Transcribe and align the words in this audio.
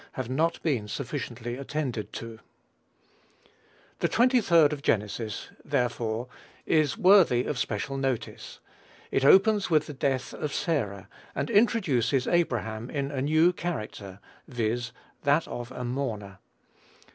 have 0.13 0.31
not 0.31 0.59
been 0.63 0.87
sufficiently 0.87 1.57
attended 1.57 2.11
to. 2.11 2.39
The 3.99 4.09
23d 4.09 4.73
of 4.73 4.81
Genesis 4.81 5.49
therefore 5.63 6.27
is 6.65 6.97
worthy 6.97 7.43
of 7.45 7.59
special 7.59 7.97
notice. 7.97 8.59
It 9.11 9.23
opens 9.23 9.69
with 9.69 9.85
the 9.85 9.93
death 9.93 10.33
of 10.33 10.55
Sarah, 10.55 11.07
and 11.35 11.51
introduces 11.51 12.25
Abraham 12.25 12.89
in 12.89 13.11
a 13.11 13.21
new 13.21 13.53
character, 13.53 14.19
viz., 14.47 14.91
that 15.21 15.47
of 15.47 15.71
a 15.71 15.83
mourner. 15.83 16.39